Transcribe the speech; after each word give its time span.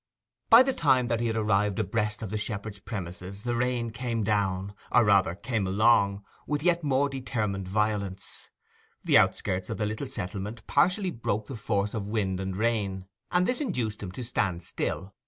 By 0.49 0.63
the 0.63 0.73
time 0.73 1.09
that 1.09 1.19
he 1.19 1.27
had 1.27 1.35
arrived 1.35 1.77
abreast 1.77 2.23
of 2.23 2.31
the 2.31 2.37
shepherd's 2.39 2.79
premises 2.79 3.43
the 3.43 3.55
rain 3.55 3.91
came 3.91 4.23
down, 4.23 4.73
or 4.91 5.03
rather 5.05 5.35
came 5.35 5.67
along, 5.67 6.23
with 6.47 6.63
yet 6.63 6.83
more 6.83 7.07
determined 7.07 7.67
violence. 7.67 8.49
The 9.03 9.19
outskirts 9.19 9.69
of 9.69 9.77
the 9.77 9.85
little 9.85 10.07
settlement 10.09 10.65
partially 10.65 11.11
broke 11.11 11.45
the 11.45 11.55
force 11.55 11.93
of 11.93 12.07
wind 12.07 12.39
and 12.39 12.57
rain, 12.57 13.05
and 13.31 13.45
this 13.47 13.61
induced 13.61 14.01
him 14.01 14.11
to 14.13 14.23
stand 14.23 14.63
still. 14.63 15.13